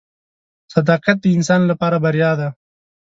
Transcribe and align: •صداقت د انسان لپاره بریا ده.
•صداقت 0.73 1.17
د 1.21 1.25
انسان 1.37 1.61
لپاره 1.71 1.97
بریا 2.05 2.31
ده. 2.39 2.49